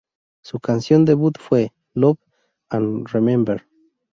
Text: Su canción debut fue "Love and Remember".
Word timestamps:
Su 0.41 0.59
canción 0.59 1.05
debut 1.05 1.37
fue 1.39 1.73
"Love 1.93 2.17
and 2.69 3.07
Remember". 3.09 3.67